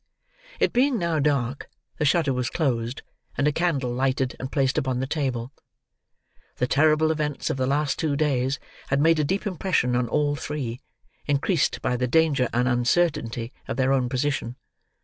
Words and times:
It 0.59 0.73
being 0.73 0.97
now 0.97 1.19
dark, 1.19 1.69
the 1.99 2.05
shutter 2.05 2.33
was 2.33 2.49
closed, 2.49 3.03
and 3.37 3.47
a 3.47 3.51
candle 3.51 3.91
lighted 3.93 4.35
and 4.39 4.51
placed 4.51 4.79
upon 4.79 4.99
the 4.99 5.05
table. 5.05 5.51
The 6.55 6.65
terrible 6.65 7.11
events 7.11 7.51
of 7.51 7.57
the 7.57 7.67
last 7.67 7.99
two 7.99 8.15
days 8.15 8.57
had 8.87 8.99
made 8.99 9.19
a 9.19 9.23
deep 9.23 9.45
impression 9.45 9.95
on 9.95 10.09
all 10.09 10.35
three, 10.35 10.81
increased 11.27 11.83
by 11.83 11.97
the 11.97 12.07
danger 12.07 12.49
and 12.51 12.67
uncertainty 12.67 13.53
of 13.67 13.77
their 13.77 13.93
own 13.93 14.09
position. 14.09 14.55